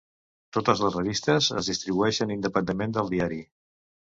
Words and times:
Totes 0.55 0.79
les 0.85 0.95
revistes 0.95 1.49
es 1.63 1.69
distribueixen 1.73 2.35
independentment 2.37 2.97
del 2.99 3.13
diari. 3.17 3.39